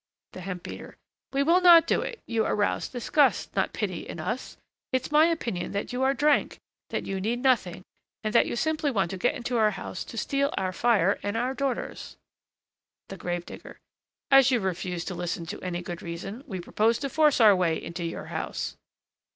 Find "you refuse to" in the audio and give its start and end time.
14.49-15.13